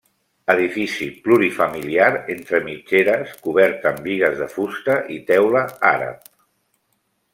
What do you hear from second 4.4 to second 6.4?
de fusta i teula àrab.